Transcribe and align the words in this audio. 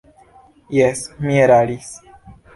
Jes, 0.77 1.03
mi 1.27 1.37
eraris. 1.43 1.93